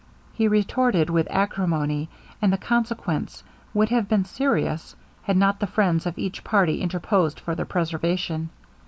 [0.33, 2.09] He retorted with acrimony;
[2.41, 7.39] and the consequence would have been serious, had not the friends of each party interposed
[7.39, 8.49] for their preservation.